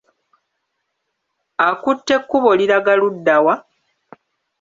Akutte 1.67 2.15
kkubo 2.21 2.49
liraga 2.59 2.93
ludda 3.01 3.35
wa? 3.45 3.55